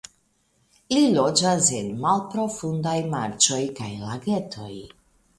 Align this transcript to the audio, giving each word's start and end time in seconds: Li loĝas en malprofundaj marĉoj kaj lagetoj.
Li 0.93 1.01
loĝas 1.17 1.67
en 1.79 1.91
malprofundaj 2.05 2.93
marĉoj 3.11 3.59
kaj 3.81 3.91
lagetoj. 4.07 4.71